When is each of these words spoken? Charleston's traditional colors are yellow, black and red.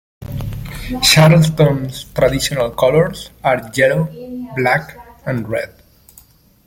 Charleston's 1.03 2.05
traditional 2.05 2.71
colors 2.71 3.29
are 3.43 3.69
yellow, 3.75 4.05
black 4.55 4.97
and 5.27 5.47
red. 5.47 5.75